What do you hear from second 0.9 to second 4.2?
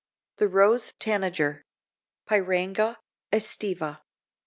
TANAGER. (_Pyranga aestiva.